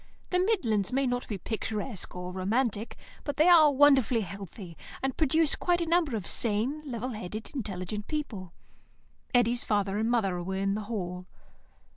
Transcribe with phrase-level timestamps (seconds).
[0.31, 5.53] The midlands may not be picturesque or romantic, but they are wonderfully healthy, and produce
[5.55, 8.51] quite a number of sane, level headed, intelligent people.
[9.31, 11.27] Eddy's father and mother were in the hall.